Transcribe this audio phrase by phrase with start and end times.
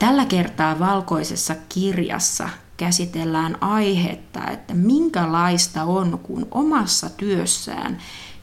[0.00, 7.98] Tällä kertaa valkoisessa kirjassa käsitellään aihetta, että minkälaista on, kun omassa työssään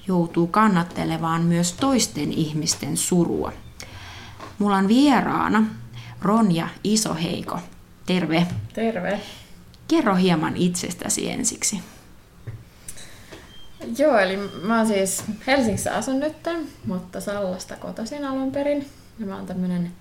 [0.07, 3.53] joutuu kannattelemaan myös toisten ihmisten surua.
[4.59, 5.63] Mulla on vieraana
[6.21, 7.59] Ronja Isoheiko.
[8.05, 8.47] Terve.
[8.73, 9.21] Terve.
[9.87, 11.81] Kerro hieman itsestäsi ensiksi.
[13.97, 16.35] Joo, eli mä oon siis Helsingissä asun nyt,
[16.85, 18.87] mutta Sallasta kotoisin alun perin.
[19.19, 19.91] Ja mä oon tämmönen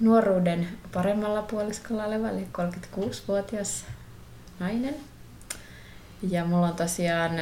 [0.00, 2.48] nuoruuden paremmalla puoliskolla oleva, eli
[2.98, 3.84] 36-vuotias
[4.58, 4.94] nainen.
[6.22, 7.32] Ja mulla on tosiaan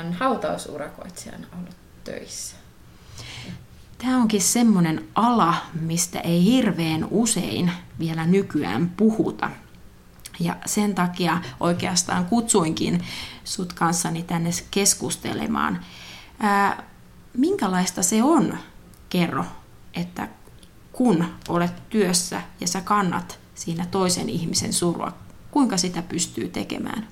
[0.00, 2.56] on hautausurakoitsijana ollut töissä.
[3.98, 9.50] Tämä onkin semmoinen ala, mistä ei hirveän usein vielä nykyään puhuta.
[10.40, 13.04] Ja sen takia oikeastaan kutsuinkin
[13.44, 15.80] sut kanssani tänne keskustelemaan.
[16.40, 16.82] Ää,
[17.34, 18.58] minkälaista se on,
[19.08, 19.44] kerro,
[19.94, 20.28] että
[21.00, 25.12] kun olet työssä ja sä kannat siinä toisen ihmisen surua,
[25.50, 27.08] kuinka sitä pystyy tekemään?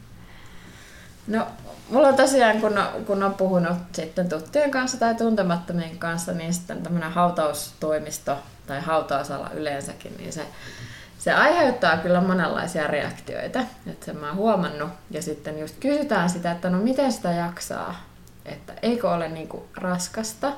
[1.26, 1.46] No,
[1.90, 6.54] mulla on tosiaan, kun on, kun on puhunut sitten tuttujen kanssa tai tuntemattomien kanssa, niin
[6.54, 8.36] sitten tämmöinen hautaustoimisto
[8.66, 10.46] tai hautausala yleensäkin, niin se,
[11.18, 13.60] se aiheuttaa kyllä monenlaisia reaktioita.
[13.86, 14.90] Että sen mä oon huomannut.
[15.10, 18.04] Ja sitten just kysytään sitä, että no miten sitä jaksaa?
[18.44, 20.52] Että eikö ole niinku raskasta?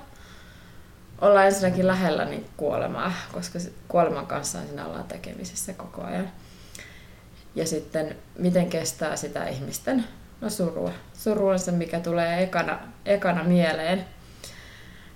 [1.20, 6.32] Olla ensinnäkin lähellä niin kuolemaa, koska kuoleman kanssa siinä ollaan tekemisissä koko ajan.
[7.54, 10.04] Ja sitten miten kestää sitä ihmisten
[10.40, 10.92] no surua.
[11.14, 14.06] Suru on se, mikä tulee ekana, ekana mieleen.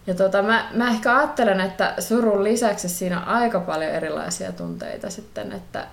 [0.06, 5.10] Ja tota, mä, mä ehkä ajattelen, että surun lisäksi siinä on aika paljon erilaisia tunteita
[5.10, 5.86] sitten, että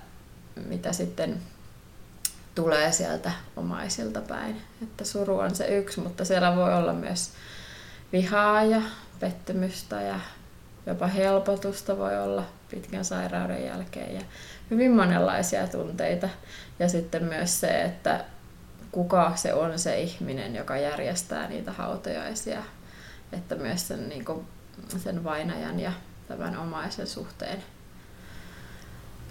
[0.66, 1.38] mitä sitten
[2.54, 4.62] tulee sieltä omaisilta päin.
[4.82, 7.30] Että suru on se yksi, mutta siellä voi olla myös
[8.12, 8.82] vihaa ja
[9.20, 10.20] pettymystä ja
[10.86, 14.20] jopa helpotusta voi olla pitkän sairauden jälkeen ja
[14.70, 16.28] hyvin monenlaisia tunteita.
[16.78, 18.24] Ja sitten myös se, että
[18.92, 22.62] kuka se on se ihminen, joka järjestää niitä hautajaisia,
[23.32, 24.46] että myös sen, niin kuin,
[24.98, 25.92] sen vainajan ja
[26.28, 27.62] tämän omaisen suhteen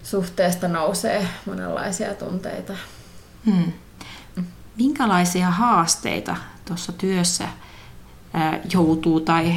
[0.03, 2.74] suhteesta nousee monenlaisia tunteita.
[3.46, 3.74] Hmm.
[4.78, 7.47] Minkälaisia haasteita tuossa työssä
[8.74, 9.56] joutuu tai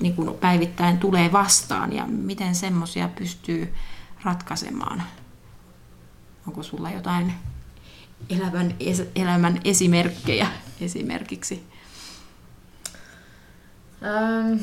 [0.00, 3.74] niin kuin päivittäin tulee vastaan ja miten semmoisia pystyy
[4.24, 5.02] ratkaisemaan?
[6.46, 7.32] Onko sulla jotain
[8.30, 8.74] elämän,
[9.16, 10.48] elämän esimerkkejä
[10.80, 11.66] esimerkiksi?
[14.02, 14.58] Ähm,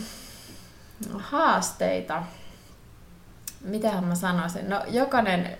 [1.17, 2.23] haasteita.
[3.61, 4.69] Mitähän mä sanoisin?
[4.69, 5.57] No jokainen,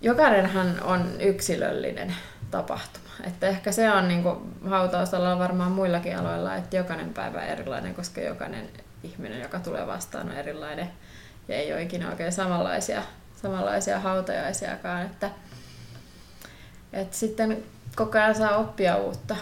[0.00, 2.14] jokainenhan on yksilöllinen
[2.50, 3.11] tapahtuma.
[3.26, 4.24] Että ehkä se on niin
[4.68, 8.68] hautausalalla varmaan muillakin aloilla, että jokainen päivä on erilainen, koska jokainen
[9.02, 10.90] ihminen, joka tulee vastaan, on erilainen
[11.48, 13.02] ja ei ole ikinä oikein samanlaisia,
[13.42, 15.02] samanlaisia hautajaisiakaan.
[15.02, 15.30] Että,
[16.92, 17.62] että sitten
[17.96, 19.36] koko ajan saa oppia uutta.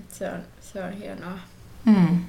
[0.00, 1.38] Että se, on, se on hienoa.
[1.86, 2.24] Hmm.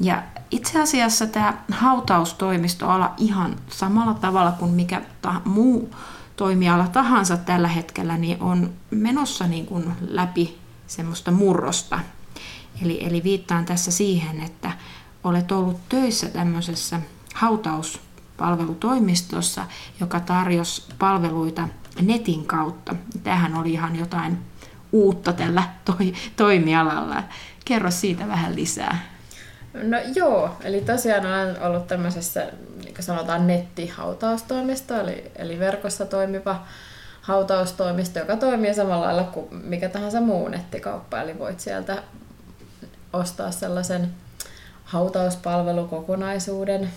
[0.00, 5.02] Ja itse asiassa tämä hautaustoimistoala ihan samalla tavalla kuin mikä
[5.44, 5.94] muu
[6.36, 12.00] toimiala tahansa tällä hetkellä, niin on menossa niin kuin läpi semmoista murrosta.
[12.82, 14.72] Eli, eli viittaan tässä siihen, että
[15.24, 17.00] olet ollut töissä tämmöisessä
[17.34, 19.66] hautauspalvelutoimistossa,
[20.00, 21.68] joka tarjosi palveluita
[22.00, 22.94] netin kautta.
[23.22, 24.38] Tähän oli ihan jotain
[24.92, 27.22] uutta tällä toi, toimialalla.
[27.64, 29.14] Kerro siitä vähän lisää.
[29.82, 32.52] No joo, eli tosiaan olen ollut tämmöisessä,
[32.92, 36.66] kuin sanotaan, nettihautaustoimisto, eli, eli verkossa toimiva
[37.20, 42.02] hautaustoimisto, joka toimii samalla lailla kuin mikä tahansa muu nettikauppa, eli voit sieltä
[43.12, 44.14] ostaa sellaisen
[44.84, 46.90] hautauspalvelukokonaisuuden.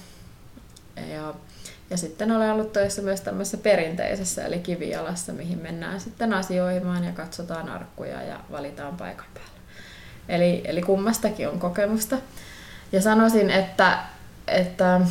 [1.14, 1.34] Ja,
[1.90, 7.12] ja sitten olen ollut töissä myös tämmöisessä perinteisessä, eli kivialassa, mihin mennään sitten asioimaan ja
[7.12, 9.50] katsotaan arkkuja ja valitaan paikan päällä.
[10.30, 12.18] Eli, eli kummastakin on kokemusta.
[12.92, 14.00] Ja sanoisin, että,
[14.48, 15.02] että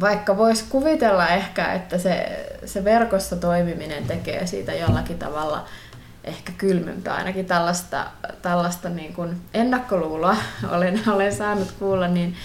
[0.00, 5.64] vaikka voisi kuvitella ehkä, että se, se verkossa toimiminen tekee siitä jollakin tavalla
[6.24, 8.06] ehkä kylmempää, ainakin tällaista,
[8.42, 10.36] tällaista niin kuin ennakkoluuloa
[10.76, 12.36] olen, olen saanut kuulla, niin,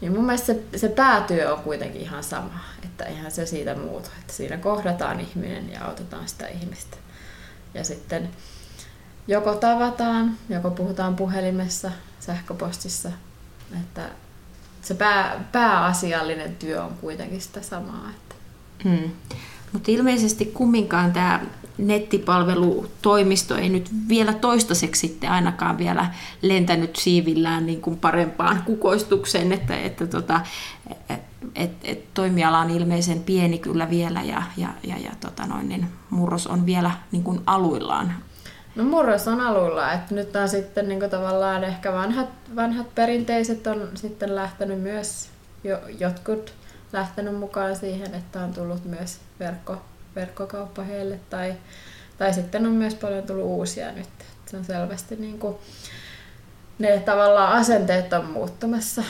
[0.00, 4.08] niin mun mielestä se, se päätyö on kuitenkin ihan sama, että ihan se siitä muutu,
[4.20, 6.96] että siinä kohdataan ihminen ja autetaan sitä ihmistä.
[7.74, 8.28] Ja sitten
[9.28, 13.10] joko tavataan, joko puhutaan puhelimessa, sähköpostissa,
[13.80, 14.02] että
[14.86, 18.10] se pää, pääasiallinen työ on kuitenkin sitä samaa.
[18.10, 18.34] Että.
[18.84, 19.10] Hmm.
[19.72, 21.40] Mutta ilmeisesti kumminkaan tämä
[21.78, 29.76] nettipalvelutoimisto ei nyt vielä toistaiseksi sitten ainakaan vielä lentänyt siivillään niin kuin parempaan kukoistukseen, että,
[29.76, 30.40] että tota,
[31.54, 35.86] et, et toimiala on ilmeisen pieni kyllä vielä ja, ja, ja, ja tota noin, niin
[36.10, 38.14] murros on vielä niin kuin aluillaan.
[38.76, 43.90] No murros on aluilla, että nyt on sitten niin tavallaan ehkä vanhat, vanhat perinteiset on
[43.94, 45.28] sitten lähtenyt myös,
[45.64, 46.54] jo, jotkut
[46.92, 49.82] lähtenyt mukaan siihen, että on tullut myös verkko,
[50.16, 51.54] verkkokauppa heille tai,
[52.18, 54.08] tai sitten on myös paljon tullut uusia nyt.
[54.46, 55.56] Se on selvästi niin kuin,
[56.78, 59.02] ne tavallaan asenteet on muuttumassa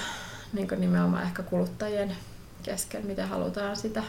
[0.52, 2.16] niin kuin nimenomaan ehkä kuluttajien
[2.62, 4.02] kesken, miten halutaan sitä,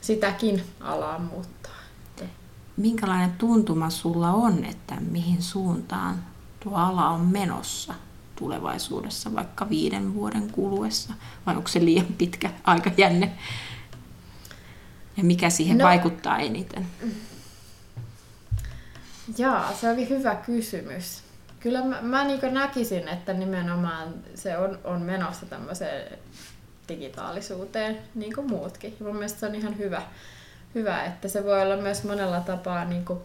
[0.00, 1.79] sitäkin alaa muuttaa.
[2.80, 6.24] Minkälainen tuntuma sulla on, että mihin suuntaan
[6.60, 7.94] tuo ala on menossa
[8.36, 11.14] tulevaisuudessa, vaikka viiden vuoden kuluessa,
[11.46, 13.32] vai onko se liian pitkä aikajänne?
[15.16, 16.86] Ja mikä siihen no, vaikuttaa eniten?
[19.38, 21.22] Jaa, se oli hyvä kysymys.
[21.60, 26.18] Kyllä mä, mä niin näkisin, että nimenomaan se on, on menossa tämmöiseen
[26.88, 28.96] digitaalisuuteen, niin kuin muutkin.
[29.00, 30.02] Ja mun mielestä se on ihan hyvä,
[30.74, 33.18] hyvä, että se voi olla myös monella tapaa, niin kuin,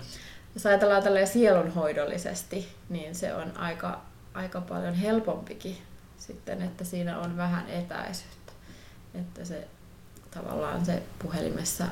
[0.53, 4.01] jos ajatellaan tälleen sielunhoidollisesti, niin se on aika,
[4.33, 5.77] aika paljon helpompikin
[6.18, 8.51] sitten, että siinä on vähän etäisyyttä.
[9.15, 9.68] Että se
[10.31, 11.86] tavallaan se puhelimessa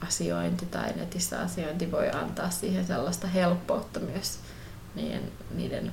[0.00, 4.38] asiointi tai netissä asiointi voi antaa siihen sellaista helppoutta myös
[4.94, 5.22] niiden,
[5.54, 5.92] niiden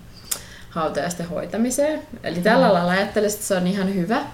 [0.70, 2.02] hautajaisten hoitamiseen.
[2.24, 4.26] Eli tällä lailla ajattelisin, että se on ihan hyvä.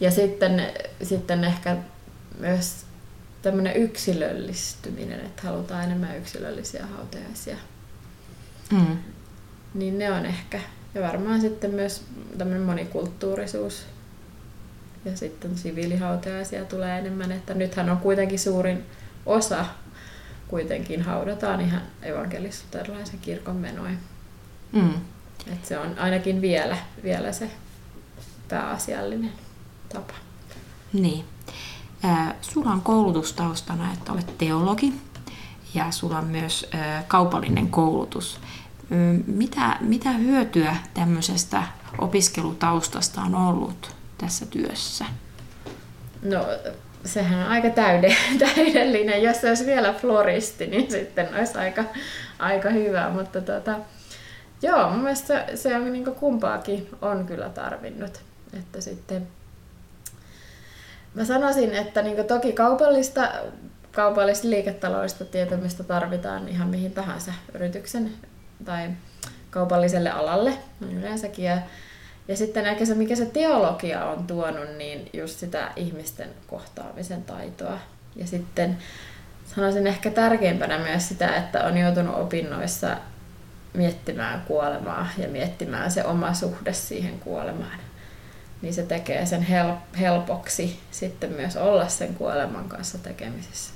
[0.00, 0.72] Ja sitten,
[1.02, 1.76] sitten ehkä
[2.38, 2.85] myös
[3.46, 7.56] tämmöinen yksilöllistyminen, että halutaan enemmän yksilöllisiä hautajaisia.
[8.72, 8.98] Mm.
[9.74, 10.60] Niin ne on ehkä.
[10.94, 12.04] Ja varmaan sitten myös
[12.38, 13.86] tämmöinen monikulttuurisuus.
[15.04, 18.84] Ja sitten siviilihautajaisia tulee enemmän, että nythän on kuitenkin suurin
[19.26, 19.66] osa
[20.48, 23.98] kuitenkin haudataan ihan evankelisluterilaisen kirkon menoin.
[24.72, 24.94] Mm.
[25.52, 27.50] Et se on ainakin vielä, vielä se
[28.48, 29.32] pääasiallinen
[29.88, 30.14] tapa.
[30.92, 31.24] Niin.
[32.40, 34.94] Sulla on koulutustaustana, että olet teologi
[35.74, 36.70] ja sulla on myös
[37.08, 38.40] kaupallinen koulutus.
[39.26, 41.62] Mitä, mitä hyötyä tämmöisestä
[41.98, 45.04] opiskelutaustasta on ollut tässä työssä?
[46.22, 46.46] No
[47.04, 48.16] sehän on aika täyde,
[48.54, 49.22] täydellinen.
[49.22, 51.84] Jos se olisi vielä floristi, niin sitten olisi aika,
[52.38, 53.10] aika hyvä.
[53.10, 53.78] Mutta tota,
[54.62, 58.20] joo, mun mielestä se, se on niin kumpaakin on kyllä tarvinnut.
[58.58, 59.26] Että sitten
[61.16, 63.28] mä sanoisin, että niin toki kaupallista,
[63.92, 68.12] kaupallista liiketaloudellista tietämistä tarvitaan ihan mihin tahansa yrityksen
[68.64, 68.90] tai
[69.50, 70.52] kaupalliselle alalle
[70.90, 71.44] yleensäkin.
[71.44, 71.58] Ja
[72.28, 77.78] ja sitten ehkä se, mikä se teologia on tuonut, niin just sitä ihmisten kohtaamisen taitoa.
[78.16, 78.78] Ja sitten
[79.54, 82.96] sanoisin ehkä tärkeimpänä myös sitä, että on joutunut opinnoissa
[83.74, 87.78] miettimään kuolemaa ja miettimään se oma suhde siihen kuolemaan.
[88.62, 89.46] Niin se tekee sen
[90.00, 93.72] helpoksi sitten myös olla sen kuoleman kanssa tekemisissä.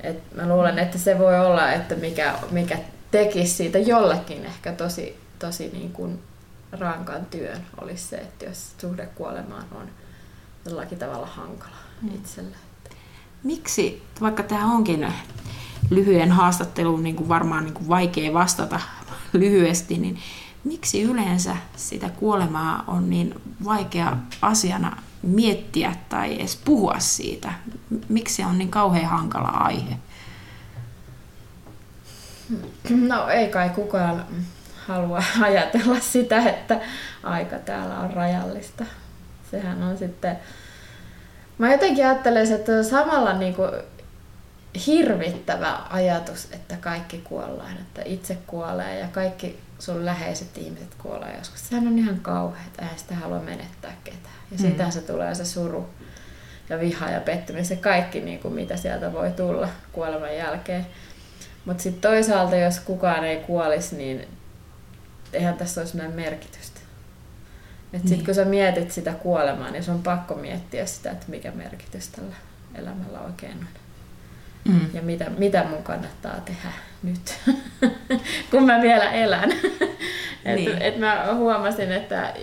[0.00, 2.78] Et mä luulen, että se voi olla, että mikä, mikä
[3.10, 6.22] tekisi siitä jollekin ehkä tosi, tosi niin kuin
[6.72, 9.88] rankan työn olisi se, että jos suhde kuolemaan on
[10.66, 12.14] jollakin tavalla hankala mm.
[12.14, 12.56] itselle.
[13.42, 15.12] Miksi, vaikka tämä onkin
[15.90, 18.80] lyhyen haastattelun niin kuin varmaan niin kuin vaikea vastata
[19.32, 20.18] lyhyesti, niin
[20.64, 27.52] miksi yleensä sitä kuolemaa on niin vaikea asiana miettiä tai edes puhua siitä?
[28.08, 29.96] Miksi se on niin kauhean hankala aihe?
[32.90, 34.24] No ei kai kukaan
[34.86, 36.80] halua ajatella sitä, että
[37.22, 38.84] aika täällä on rajallista.
[39.50, 40.38] Sehän on sitten...
[41.58, 43.70] Mä jotenkin ajattelen, että samalla niin kuin
[44.86, 51.68] hirvittävä ajatus, että kaikki kuollaan, että itse kuolee ja kaikki sun läheiset ihmiset kuolee joskus.
[51.68, 54.34] Sehän on ihan kauheaa, eihän sitä halua menettää ketään.
[54.50, 54.58] Ja mm.
[54.58, 55.88] sitä se tulee se suru
[56.68, 60.86] ja viha ja pettymys ja kaikki, niin kuin mitä sieltä voi tulla kuoleman jälkeen.
[61.64, 64.28] Mutta sitten toisaalta, jos kukaan ei kuolisi, niin
[65.32, 66.80] eihän tässä olisi mitään merkitystä.
[67.92, 68.24] Et sit niin.
[68.24, 72.36] kun sä mietit sitä kuolemaa, niin se on pakko miettiä sitä, että mikä merkitys tällä
[72.74, 73.79] elämällä oikein on.
[74.64, 74.94] Mm.
[74.94, 77.38] Ja mitä, mitä mun kannattaa tehdä nyt,
[78.50, 79.52] kun mä vielä elän.
[80.44, 80.82] et, niin.
[80.82, 82.34] et mä huomasin, että,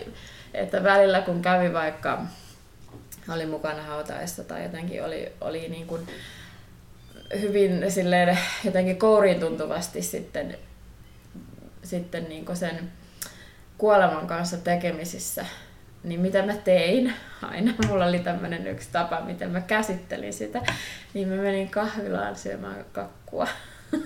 [0.54, 2.22] että välillä kun kävi vaikka,
[3.30, 6.08] oli mukana hautaessa tai jotenkin oli, oli niin kuin
[7.42, 10.58] hyvin silleen, jotenkin kouriin tuntuvasti sitten
[11.88, 12.92] sitten niin sen
[13.78, 15.46] kuoleman kanssa tekemisissä,
[16.10, 20.62] niin mitä mä tein, aina mulla oli tämmöinen yksi tapa, miten mä käsittelin sitä,
[21.14, 23.48] niin mä menin kahvilaan syömään kakkua.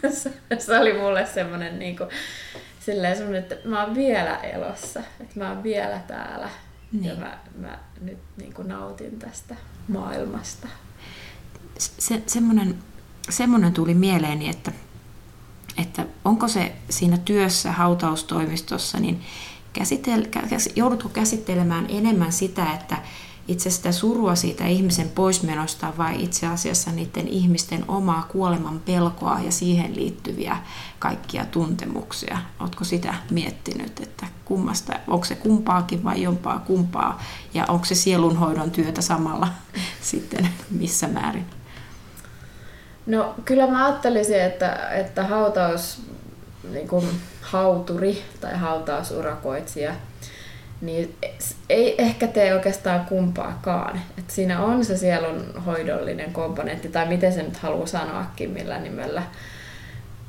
[0.59, 2.09] se oli mulle semmoinen niin kuin,
[2.79, 6.49] silleen semmoinen, että mä oon vielä elossa, että mä oon vielä täällä
[6.91, 7.05] Niin.
[7.05, 9.55] Ja mä, mä nyt niin kuin nautin tästä
[9.87, 10.67] maailmasta.
[11.77, 12.75] Se, semmoinen,
[13.29, 14.71] semmoinen tuli mieleeni, että,
[15.77, 19.21] että onko se siinä työssä hautaustoimistossa, niin
[19.73, 20.25] käsitel,
[20.75, 22.97] joudutko käsittelemään enemmän sitä, että
[23.47, 29.51] itse sitä surua siitä ihmisen poismenosta vai itse asiassa niiden ihmisten omaa kuoleman pelkoa ja
[29.51, 30.57] siihen liittyviä
[30.99, 32.37] kaikkia tuntemuksia.
[32.59, 37.21] Oletko sitä miettinyt, että kummasta, onko se kumpaakin vai jompaa kumpaa
[37.53, 39.47] ja onko se sielunhoidon työtä samalla
[40.11, 41.45] sitten missä määrin?
[43.05, 46.01] No kyllä mä ajattelisin, että, että hautaus,
[46.71, 47.05] niin kuin
[47.41, 49.95] hauturi tai hautausurakoitsija–
[50.81, 51.15] niin
[51.69, 54.01] ei ehkä tee oikeastaan kumpaakaan.
[54.17, 59.23] Et siinä on se sielunhoidollinen komponentti, tai miten se nyt haluaa sanoakin, millä nimellä,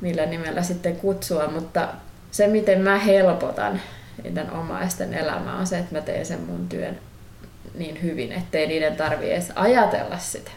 [0.01, 1.87] millä nimellä sitten kutsua, mutta
[2.31, 3.81] se miten mä helpotan
[4.23, 6.99] niiden omaisten elämää on se, että mä teen sen mun työn
[7.75, 10.51] niin hyvin, ettei niiden tarvi edes ajatella sitä.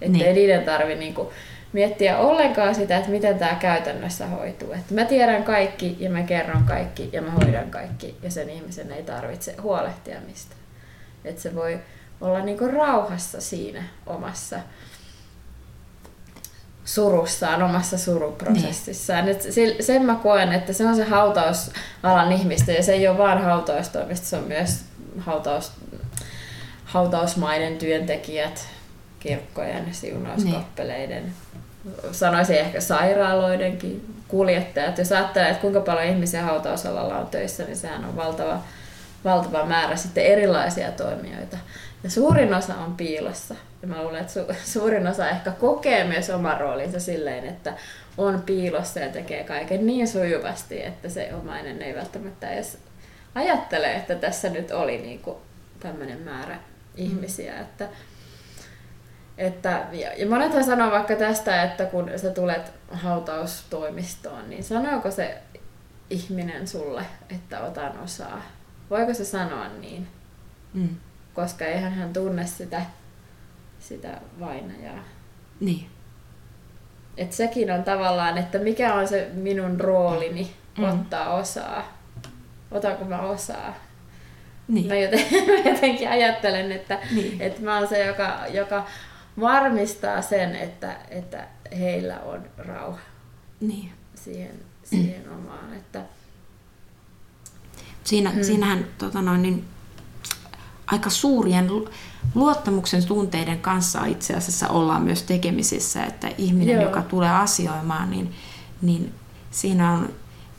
[0.00, 0.34] Ettei niin.
[0.34, 1.32] niiden tarvi niinku
[1.72, 4.72] miettiä ollenkaan sitä, että miten tämä käytännössä hoituu.
[4.72, 8.92] Että mä tiedän kaikki ja mä kerron kaikki ja mä hoidan kaikki ja sen ihmisen
[8.92, 10.54] ei tarvitse huolehtia mistä.
[11.24, 11.80] Että se voi
[12.20, 14.60] olla niinku rauhassa siinä omassa
[16.84, 19.24] surussaan, omassa suruprosessissaan.
[19.24, 19.36] Niin.
[19.36, 23.38] Et sen mä koen, että se on se hautausalan ihmistä ja se ei ole vain
[23.38, 24.84] hautaustoimista, se on myös
[25.18, 25.72] hautaus,
[26.84, 28.68] hautausmaiden työntekijät,
[29.20, 31.34] kirkkojen, siunauskappeleiden, niin
[32.12, 34.98] sanoisin ehkä sairaaloidenkin kuljettajat.
[34.98, 38.60] Jos ajattelee, että kuinka paljon ihmisiä hautausalalla on töissä, niin sehän on valtava,
[39.24, 41.56] valtava määrä sitten erilaisia toimijoita.
[42.04, 43.54] Ja suurin osa on piilossa.
[43.82, 47.72] Ja mä luulen, että su- suurin osa ehkä kokee myös oman roolinsa silleen, että
[48.18, 52.78] on piilossa ja tekee kaiken niin sujuvasti, että se omainen ei välttämättä edes
[53.34, 55.22] ajattele, että tässä nyt oli niin
[55.80, 56.58] tämmöinen määrä
[56.96, 57.60] ihmisiä.
[57.60, 57.88] Että
[59.40, 65.38] että, ja, monethan sanoo vaikka tästä, että kun sä tulet hautaustoimistoon, niin sanooko se
[66.10, 67.02] ihminen sulle,
[67.34, 68.42] että otan osaa?
[68.90, 70.08] Voiko se sanoa niin?
[70.74, 70.96] Mm.
[71.34, 72.82] Koska eihän hän tunne sitä,
[73.78, 75.04] sitä vainajaa.
[75.60, 75.86] Niin.
[77.16, 80.84] Et sekin on tavallaan, että mikä on se minun roolini mm.
[80.84, 81.98] ottaa osaa.
[82.70, 83.74] Otanko mä osaa?
[84.68, 84.86] Niin.
[84.86, 87.40] Mä, joten, mä jotenkin ajattelen, että, niin.
[87.40, 88.86] että mä oon se, joka, joka
[89.40, 93.00] varmistaa sen, että, että heillä on rauha
[93.60, 93.92] niin.
[94.14, 95.72] siihen, siihen omaan.
[95.72, 96.04] Että,
[98.04, 98.42] Siinä, mm.
[98.42, 99.64] Siinähän tota noin, niin,
[100.86, 101.70] aika suurien
[102.34, 106.84] luottamuksen tunteiden kanssa itse asiassa ollaan myös tekemisissä, että ihminen, Joo.
[106.84, 108.32] joka tulee asioimaan, niin,
[108.82, 109.14] niin
[109.50, 110.10] siinä on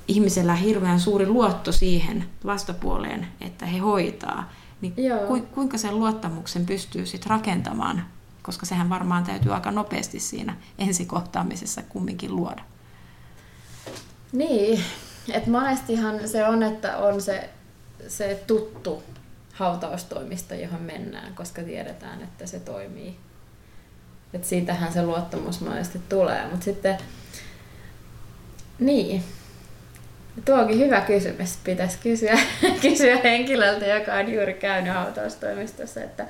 [0.07, 4.51] ihmisellä hirveän suuri luotto siihen vastapuoleen, että he hoitaa.
[4.81, 4.93] Niin
[5.27, 8.05] ku, kuinka sen luottamuksen pystyy sitten rakentamaan
[8.43, 12.61] koska sehän varmaan täytyy aika nopeasti siinä ensikohtaamisessa kumminkin luoda.
[14.31, 14.83] Niin,
[15.31, 17.49] että monestihan se on, että on se,
[18.07, 19.03] se tuttu
[19.53, 23.17] hautaustoimista, johon mennään, koska tiedetään, että se toimii.
[24.33, 26.97] Et siitähän se luottamus monesti tulee, mutta sitten
[28.79, 29.23] niin,
[30.45, 31.57] Tuo onkin hyvä kysymys.
[31.63, 32.39] Pitäisi kysyä,
[32.81, 36.25] kysyä henkilöltä, joka on juuri käynyt hautaustoimistossa, että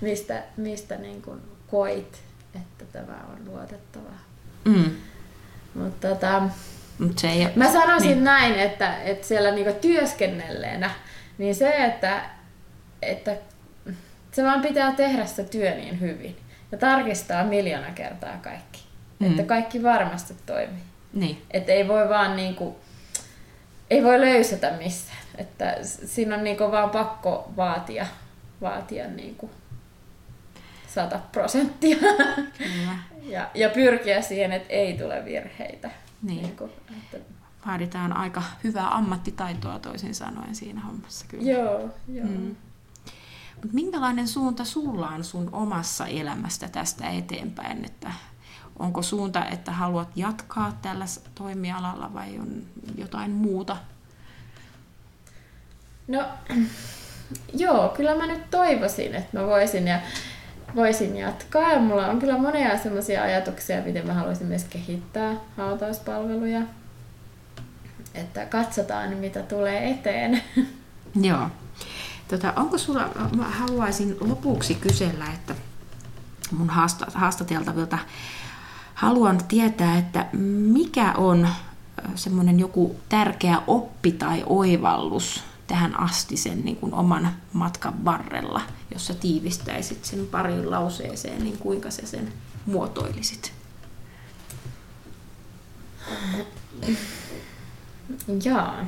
[0.00, 1.40] mistä, mistä niin kuin
[1.74, 2.22] koit,
[2.54, 4.18] että tämä on luotettavaa.
[4.64, 4.90] Mm.
[5.74, 6.42] Mutta tota,
[6.98, 8.24] Mut se ei, mä sanoisin niin.
[8.24, 10.90] näin, että, että siellä niinku työskennelleenä,
[11.38, 12.22] niin se, että,
[13.02, 13.36] että
[14.32, 16.36] se vaan pitää tehdä se työ niin hyvin
[16.72, 18.82] ja tarkistaa miljoona kertaa kaikki.
[19.18, 19.30] Mm.
[19.30, 20.84] Että kaikki varmasti toimii.
[21.12, 21.42] Niin.
[21.50, 22.76] Että ei voi vaan niinku,
[23.90, 25.22] ei voi löysätä missään.
[25.38, 28.06] Että siinä on niinku vaan pakko vaatia,
[28.60, 29.50] vaatia niinku
[30.94, 31.96] 100 prosenttia.
[33.22, 35.90] ja, ja pyrkiä siihen, että ei tule virheitä.
[36.22, 36.42] Niin.
[36.42, 37.34] niin kuin, että...
[37.66, 41.52] Vaaditaan aika hyvää ammattitaitoa toisin sanoen siinä hommassa kyllä.
[41.52, 42.26] Joo, joo.
[42.26, 42.56] Mm.
[43.62, 47.84] Mut minkälainen suunta sulla on sun omassa elämästä tästä eteenpäin?
[47.84, 48.10] Että
[48.78, 52.62] onko suunta, että haluat jatkaa tällä toimialalla vai on
[52.98, 53.76] jotain muuta?
[56.08, 56.24] No,
[57.64, 59.88] joo, kyllä mä nyt toivoisin, että mä voisin.
[59.88, 60.00] Ja
[60.76, 61.72] voisin jatkaa.
[61.72, 66.60] Ja mulla on kyllä monia sellaisia ajatuksia, miten mä haluaisin myös kehittää hautauspalveluja.
[68.14, 70.42] Että katsotaan, mitä tulee eteen.
[71.28, 71.48] Joo.
[72.28, 75.54] Tota, onko sulla, mä haluaisin lopuksi kysellä, että
[76.50, 76.70] mun
[77.14, 77.98] haastateltavilta
[78.94, 80.26] haluan tietää, että
[80.72, 81.48] mikä on
[82.14, 88.60] semmoinen joku tärkeä oppi tai oivallus tähän asti sen niin kuin oman matkan varrella,
[88.94, 92.32] jos sä tiivistäisit sen parin lauseeseen, niin kuinka sä sen
[92.66, 93.52] muotoilisit?
[98.44, 98.86] Jaa.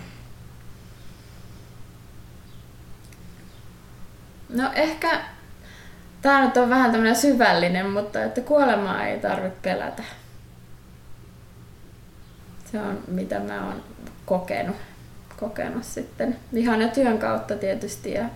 [4.48, 5.24] No ehkä
[6.22, 10.02] tämä nyt on vähän tämmöinen syvällinen, mutta että kuolemaa ei tarvitse pelätä.
[12.72, 13.82] Se on mitä mä oon
[14.26, 14.76] kokenut,
[15.40, 18.28] kokenut sitten ihan ja työn kautta tietysti ja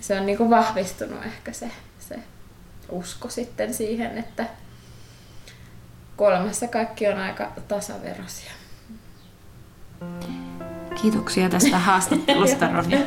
[0.00, 2.18] se on niinku vahvistunut ehkä se, se
[2.88, 4.46] usko sitten siihen, että
[6.16, 8.52] kuolemassa kaikki on aika tasaveroisia.
[11.02, 12.98] Kiitoksia tästä haastattelusta, Ronja.